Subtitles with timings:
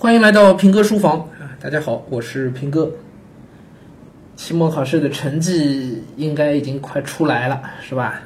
[0.00, 1.58] 欢迎来到平哥书房啊！
[1.60, 2.88] 大家好，我是平哥。
[4.36, 8.22] 期末考试的成绩应该已经快出来了，是吧？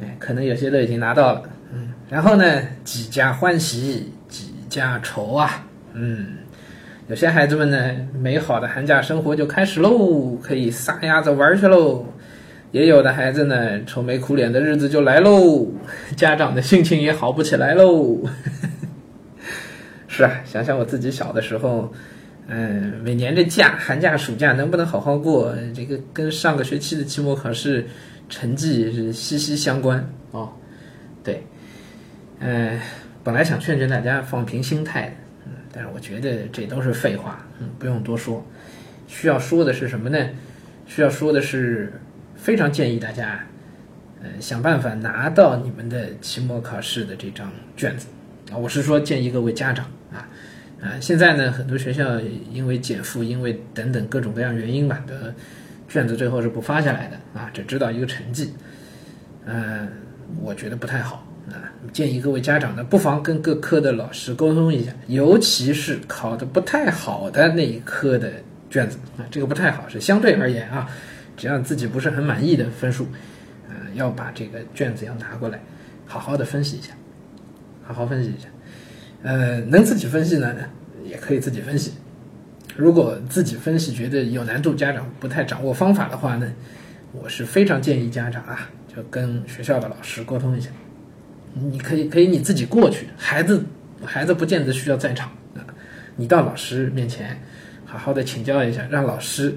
[0.00, 1.42] 哎，可能有些都已经拿到了，
[1.74, 1.92] 嗯。
[2.08, 6.28] 然后呢，几家欢喜几家愁啊，嗯。
[7.08, 12.06] 有些孩子们呢，美好的寒假生活就开始喽，可以撒丫子玩去喽。
[12.72, 15.68] 也有的孩子呢，愁眉苦脸的日子就来喽，
[16.16, 18.18] 家长的心情也好不起来喽。
[20.16, 21.92] 是啊，想想我自己小的时候，
[22.46, 27.86] 嗯，每年的假，寒假、暑假能不能好好过，这个跟上个学期的期末考试
[28.30, 30.50] 成绩是息息相关哦。
[31.22, 31.44] 对，
[32.38, 32.80] 嗯，
[33.22, 38.42] 本来想劝劝大家放平心态，嗯，但是我觉得这都是废话，嗯，不用多说。
[39.06, 40.18] 需要说的是什么呢？
[40.86, 41.92] 需要说的是，
[42.36, 43.44] 非常建议大家，
[44.22, 48.06] 呃，想办法拿到你们的期末考试的这张卷子。
[48.54, 49.84] 我是说，建议各位家长。
[50.12, 50.28] 啊，
[50.80, 52.20] 啊，现在呢，很多学校
[52.52, 55.34] 因为减负，因为等等各种各样原因吧，的
[55.88, 58.52] 卷子最后是不发下来的啊，只知道一个成绩，
[59.46, 59.88] 嗯，
[60.40, 68.32] 我觉得不太好啊，建议各位家长呢，不妨跟各科的老师沟通一下，尤其是考的不太好的那一科的
[68.70, 70.88] 卷子啊，这个不太好是相对而言啊，
[71.36, 73.06] 只要自己不是很满意的分数，
[73.68, 75.60] 呃，要把这个卷子要拿过来，
[76.06, 76.94] 好好的分析一下，
[77.86, 78.48] 好好分析一下。
[79.22, 80.54] 呃，能自己分析呢，
[81.04, 81.92] 也可以自己分析。
[82.76, 86.52] 如果自己分析觉得有难度，家长不太掌握方法的话呢，
[87.12, 90.68] 我是非常建议家长啊，就跟学校的老师沟通一下。
[91.54, 93.64] 你可以可以你自己过去，孩子
[94.04, 95.64] 孩子不见得需要在场啊，
[96.16, 97.40] 你到老师面前
[97.86, 99.56] 好好的请教一下，让老师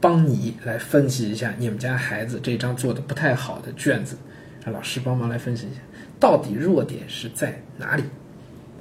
[0.00, 4.16] 帮你来分析一下你们家孩子这张做的不太好的卷子，
[4.64, 5.80] 让老师帮忙来分析一下，
[6.20, 8.04] 到底弱点是在哪里。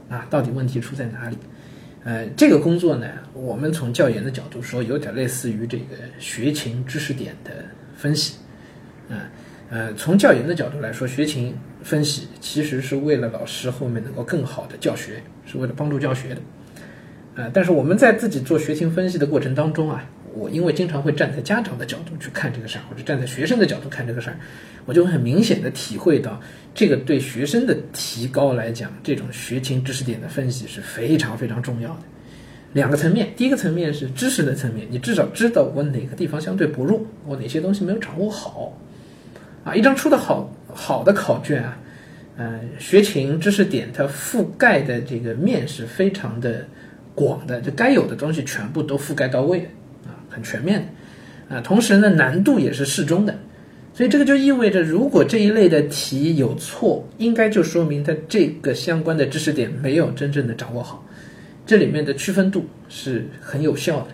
[0.10, 1.38] 啊，到底问题出在哪里？
[2.04, 7.64] 呃，这个工作呢，我们从教研的角度说，有点类似于这个学情知识点的
[7.96, 8.36] 分析。
[9.10, 9.32] 啊，
[9.70, 16.42] 呃，从教研的角度来说，学情分析其实是为了老师后面能够更好的教学，是为了帮助教学的。
[17.42, 20.04] 啊，但是我们在自己做学情分析的过程当中啊。
[20.34, 24.38] 我因为经常会站在家长的角度去看这个事儿，或者站在学生的角度看这个事儿，
[24.86, 26.40] 我就会很明显的体会到，
[26.74, 32.02] 这个对学生的提高来讲，这种学情知识点的分析是非常非常重要的。
[32.74, 38.78] 两个层面，第一个层面是知识的层面，你至少知道我哪个地方相对薄弱，我哪些东西没有掌握好。
[39.66, 41.78] 啊，一张出的好好的考卷啊，
[42.38, 46.66] 嗯，学情知识点它覆盖的这个面是非常的
[47.14, 49.70] 广的，就该有的东西全部都覆盖到位。
[50.32, 50.80] 很全面
[51.50, 53.38] 的，啊，同时呢，难度也是适中的，
[53.94, 61.06] 所以这个就意味着，如果这一类的题有错，应该就说明它这个相关的知识点没有真正的掌握好，
[61.66, 64.08] 这里面的区分度是很有效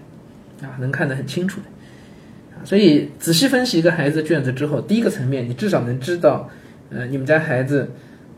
[0.60, 6.50] 的，啊，能看得很清楚的，啊，所以仔细分析一个孩子卷子之后，第一个层面，你至少能知道，
[6.90, 7.88] 呃，你们家孩子，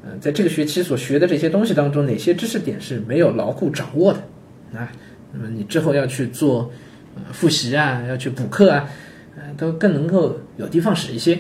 [0.04, 4.20] 呃，在这个学期所学的这些东西当中，哪些知识点是没有牢固掌握的，
[4.78, 4.92] 啊，
[5.32, 6.70] 那么你之后要去做。
[7.32, 8.90] 复习啊，要去补课啊，
[9.36, 11.40] 呃，都更能够有的放矢一些，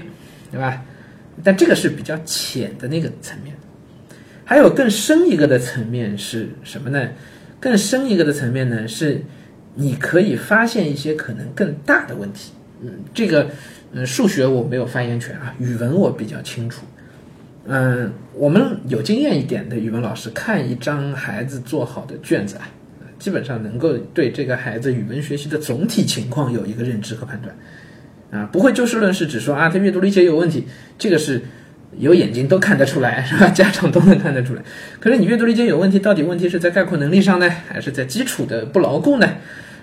[0.52, 0.84] 对吧？
[1.44, 3.56] 但这个是比较浅的那个层面，
[4.44, 7.09] 还有更深一个的层面是什么呢？
[7.62, 9.24] 更深一个的层面呢，是
[9.75, 12.52] 你可以发现一些可能更大的问题。
[12.81, 13.50] 嗯，这个，
[13.91, 16.85] 嗯，数学我没有发言权啊，语文我比较清楚。
[17.66, 22.68] 嗯，我们有经验一点的语文老师看一张孩子做好的卷子啊。
[23.19, 27.53] 基本上能够对这个孩子语文学习的总体情况有一个认知和判断，
[28.31, 30.66] 啊，不会就事论事，只说啊他阅读理解有问题，
[30.97, 31.41] 这个是
[31.97, 33.50] 有眼睛都看得出来， 是吧？
[33.50, 34.63] 家长都能看得出来。
[35.00, 39.28] 可是你阅读理解有问题，到底问题是在概括能力上呢，还是在基础的不牢固呢？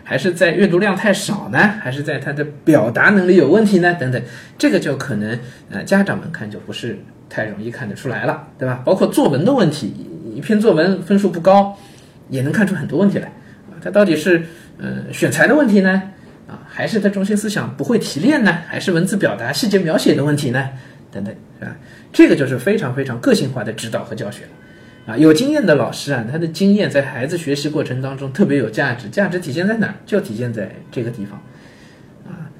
[0.03, 1.59] 还是在阅读量太少呢？
[1.59, 3.93] 还是在他的表达能力有问题呢？
[3.95, 4.23] 等等，
[4.57, 5.39] 这个就可能
[5.69, 6.97] 呃家长们看就不是
[7.29, 8.81] 太容易看得出来了，对吧？
[8.85, 9.93] 包括作文的问题，
[10.33, 11.77] 一篇作文分数不高。
[12.29, 13.27] 也能看出很多问题来，
[13.71, 14.43] 啊，他到底是
[14.79, 16.03] 呃选材的问题呢，
[16.49, 20.69] 啊，还是他中心思想不会提炼呢，还是文字表达细节描写的问题呢？
[21.13, 21.77] 等等，是吧？
[22.13, 29.95] 这个就是非常非常个性化的指导和教学了，啊，有经验的老师啊，他的经验在孩子学习过程当中特别有价值，价值体现在哪儿？
[30.05, 31.41] 就体现在这个地方，
[32.27, 32.51] 啊，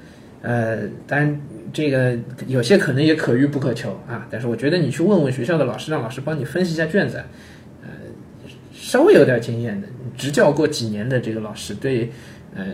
[0.41, 1.39] 呃，当然
[1.73, 2.17] 这个
[2.47, 7.21] 有些可能也可遇不可求啊，但是我觉得你去问问学校的老师，让老师帮你分析一下卷子。
[8.87, 9.85] 稍微有点经验的，
[10.15, 12.09] 执教过几年的这个老师，对，
[12.55, 12.67] 呃，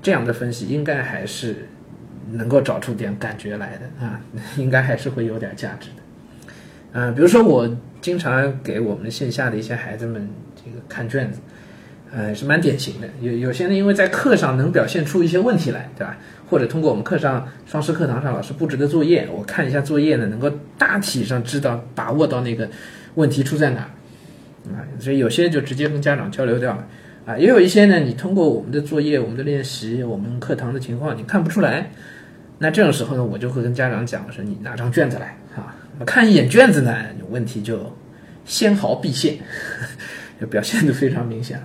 [0.00, 1.68] 这样的分析应该还是
[2.32, 4.18] 能够找出点感觉来的啊，
[4.56, 5.96] 应该还是会有点价值的。
[6.92, 7.68] 嗯，比如说我
[8.00, 10.26] 经常给我们线下的一些孩子们
[10.56, 11.38] 这个看卷子，
[12.10, 13.06] 呃，是蛮典型的。
[13.20, 16.16] 有有些呢，因为在课上能表现出一些问题来，对吧？
[16.48, 22.66] 或者通过我们课上双师课堂上老师布置的作业，我看一下作业呢，能够大体上知道把握到那个
[23.16, 23.90] 问题出在哪，
[24.74, 26.86] 啊，所以有些就直接跟家长交流掉了，
[27.26, 31.90] 啊，也有一些呢，你通过我们的作业、我们的练习、我们课堂的情况，你看不出来，
[32.58, 35.74] 那这种时候呢，我就会跟家长讲说，你拿张卷子来啊，
[36.06, 36.94] 看一眼卷子呢，
[37.30, 37.94] 问题就
[38.44, 39.36] 纤毫毕现，
[40.40, 41.60] 就表现的非常明显。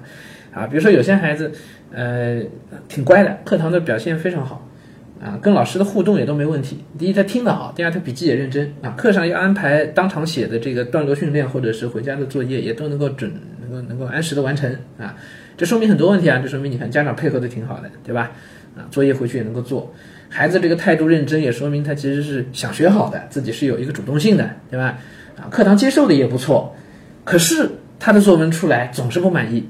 [0.54, 1.52] 啊，比如说有些孩子，
[1.92, 2.42] 呃，
[2.88, 4.70] 挺乖的，课堂的表现非常好，
[5.24, 6.84] 啊，跟老师的互动也都没问题。
[7.00, 8.70] 第一，他听得好；第二，他笔记也认真。
[8.82, 13.32] 啊，课上要安排当场写的这个段落训练，或者是回家的作业，也都能够准，
[13.62, 14.70] 能够能够按时的完成。
[15.00, 15.16] 啊，
[15.56, 18.32] 这说明很多问题啊，这说明你看家长配合的挺好的，对吧？
[18.76, 19.94] 啊，作业回去也能够做，
[20.28, 24.98] 孩子这个态度认真，也说明他其实是想学好的，自己是有一个主动性的，对吧？
[25.38, 26.76] 啊，课堂接受的也不错，
[27.24, 29.64] 可是他的作文出来总是不满意。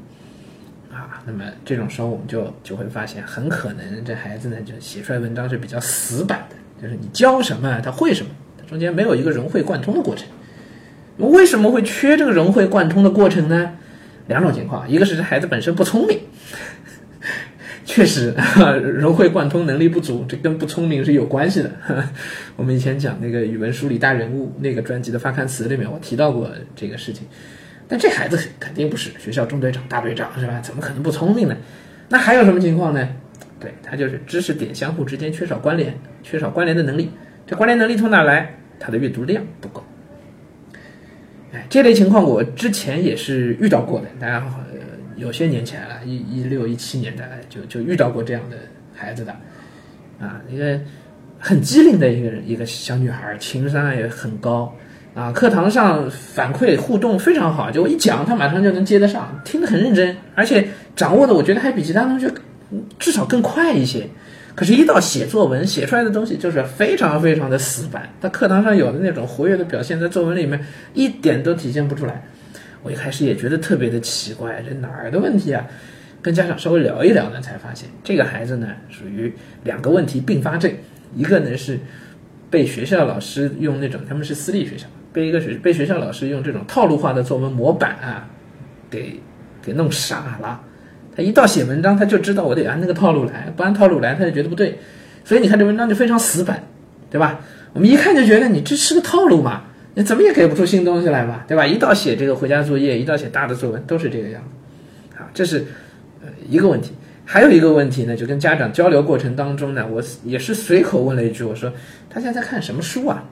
[1.25, 10.27] 那么这种时候，我们就就会发现，很可能这孩子呢，就写出来文章是比较死板的，就是你教什么他会什么，他中间没有一个融会贯通的过程。
[11.17, 13.71] 为什么会缺这个融会贯通的过程呢？
[14.27, 16.19] 两种情况，一个是这孩子本身不聪明，
[17.85, 18.33] 确实
[18.81, 21.71] 融会贯通能力不足，这跟不聪明是有关系的。
[22.55, 27.27] 我们以前讲那个语文梳理大人物那个专辑的发刊词里面，我提到过这个事情。
[27.93, 30.59] 那这孩子肯定不是学校中队长、大队长，是吧？
[30.61, 31.55] 怎么可能不聪明呢？
[32.09, 33.07] 那还有什么情况呢？
[33.59, 37.11] 对他就是知识点相互之间缺少关联，缺少关联的能力。
[37.45, 38.55] 这关联能力从哪来？
[38.79, 39.85] 他的阅读量不够。
[41.51, 44.07] 哎，这类情况我之前也是遇到过的。
[44.19, 44.43] 大家
[45.15, 48.57] 有些年前了，一一六一七年的就就遇到过这样的
[48.95, 49.31] 孩子的
[50.19, 50.81] 啊，一个
[51.37, 54.75] 很机灵的一个，一个小女孩，情商也很高。
[55.15, 62.31] 啊，课堂上反馈互动非常好，就我一讲，他马上就能接得上，听得很认真，而且掌握的我觉得还比其他同学
[62.97, 64.07] 至少更快一些。
[64.55, 68.09] 可是，一到写作文，写出来的东西就是非常非常的死板。
[68.21, 70.59] 他课堂上有的那种活跃的表现，在作文里面
[70.93, 72.23] 一点都体现不出来。
[72.83, 75.65] 我一开始也觉得特别的奇怪，这哪儿的问题啊？
[76.21, 79.33] 跟家长稍微聊一聊呢，才发现这个孩子呢属于
[79.63, 80.71] 两个问题并发症，
[81.15, 81.79] 一个呢是
[82.49, 84.85] 被学校老师用那种他们是私立学校。
[85.13, 88.27] 被一个学被学校老师用这种套路化的作文模板啊，
[88.89, 89.21] 给
[89.61, 90.59] 给弄傻了。
[91.15, 94.79] 他一到写文章，他就知道我得按那个套路来，不按套路来，他就觉得不对。
[95.23, 96.63] 所以你看这文章就非常死板，
[97.09, 97.39] 对吧？
[97.73, 99.63] 我们一看就觉得你这是个套路嘛，
[99.93, 101.65] 你怎么也给不出新东西来嘛，对吧？
[101.65, 105.17] 一到写这个回家作业，一到写大的作文，都是这个样子。
[105.17, 105.63] 好，这是
[106.21, 106.91] 呃一个问题。
[107.25, 111.71] 还有一个问题呢，就跟家长交流过程当中呢，我也是随口问了一句，我说
[112.09, 113.23] 他现在看什么书啊？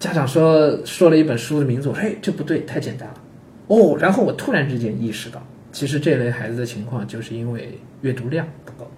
[0.00, 3.14] 家长说说了一本书的名字，我说哎，这不对，太简单了，
[3.66, 8.90] 哦，然后我突然之间意识到，其实这类孩子的情况就是因为阅读量不够，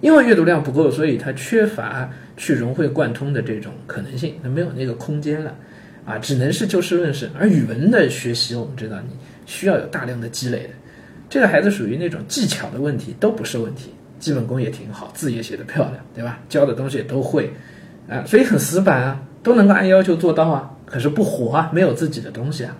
[0.00, 5.56] 因为阅读量不够，所以他缺乏去融会贯通的这种可能性，他没有那个空间了，
[6.04, 7.30] 啊，只能是就事论事。
[7.38, 9.16] 而语文的学习，我们知道你
[9.46, 10.70] 需要有大量的积累的，
[11.30, 16.40] 这个孩子属于那种技巧的问题都不是问题，基本功也挺好，字也写得漂亮，对吧？
[16.48, 17.52] 教的东西也都会，
[18.08, 19.22] 啊，所以很死板啊。
[19.44, 22.76] 都能够按要求做到啊，可是不活啊，没有自己的东西啊，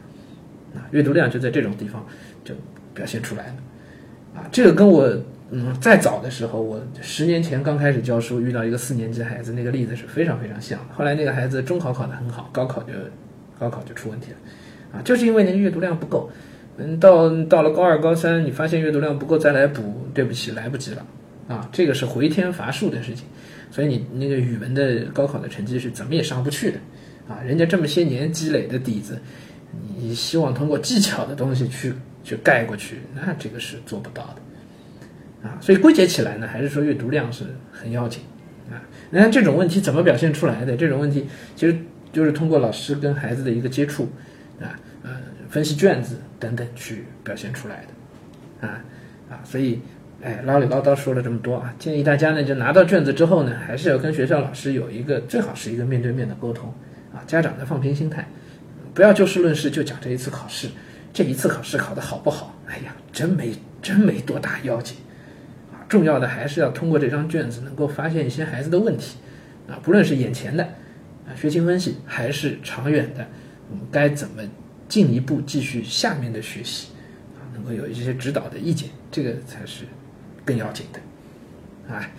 [0.75, 2.05] 啊，阅读量就在这种地方
[2.43, 2.55] 就
[2.93, 3.55] 表现出来了，
[4.35, 5.09] 啊，这个跟我
[5.51, 10.81] 嗯再早的时候，我十年前刚开始教书遇到一个四年级孩子那个例子是非常非常像。
[10.93, 12.93] 后来那个孩子中考考得很好，高考就
[13.61, 16.31] 高考就出问题了，啊，就是因为那个阅读量不够，
[16.79, 21.05] 嗯，到到了高二高三，你发现阅读量不够再来补，对不起，来不及了，
[21.49, 23.25] 啊，这个是回天乏术的事情。
[23.71, 26.79] 所以你那个语文的高考的成绩是怎么也上不去的，
[27.29, 29.21] 啊，人家这么些年积累的底子，
[29.99, 34.33] 你希望通过技巧的东西去去盖过去，那这个是做不到
[35.43, 38.23] 的，啊，所以归结起来呢，还是说阅读量是很要紧，
[38.71, 38.79] 啊，
[39.11, 40.77] 那这种问题怎么表现出来的？
[40.77, 41.77] 这种问题其实
[42.13, 44.05] 就是通过老师跟孩子的一个接触，
[44.61, 45.17] 啊，呃，
[45.49, 47.85] 分析卷子等等去表现出来
[48.61, 48.85] 的，啊，
[49.29, 49.81] 啊，所以。
[50.25, 56.73] 哎，唠里唠叨说了这么多啊，建议大家呢，就拿到卷子之后呢，还是要跟学校老师有一个最好是一个面对面的沟通
[57.13, 57.21] 啊。
[57.27, 58.27] 家长的放平心态，
[58.95, 60.69] 不要就事论事，就讲这一次考试，
[61.13, 62.59] 这一次考试考得好不好？
[62.67, 64.97] 哎呀，真没真没多大要紧
[65.71, 65.85] 啊。
[65.91, 69.19] 重要的还是要通过这张卷子，能够发现一些孩子的问题
[69.69, 70.65] 啊，不论是眼前的
[71.29, 73.27] 啊学情分析，还是长远的，
[73.69, 74.43] 我们该怎么
[74.89, 76.93] 进一步继续下面的学习
[77.37, 79.85] 啊，能够有一些指导的意见，这个才是。
[80.45, 82.11] 更要紧的，啊，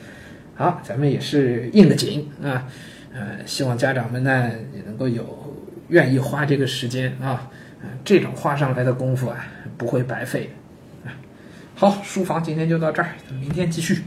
[0.55, 2.67] 好，咱们也是应的紧啊，
[3.13, 5.55] 呃，希望家长们呢也能够有
[5.89, 7.49] 愿意花这个时间啊，
[8.03, 10.49] 这种花上来的功夫啊不会白费
[11.03, 11.13] 的啊。
[11.75, 14.01] 好，书房今天就到这儿，明天继续。